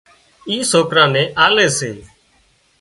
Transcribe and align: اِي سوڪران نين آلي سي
اِي 0.49 0.55
سوڪران 0.71 1.09
نين 1.13 1.27
آلي 1.45 1.67
سي 1.77 1.91